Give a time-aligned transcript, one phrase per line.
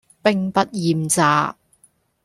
[0.23, 1.53] 兵不厭詐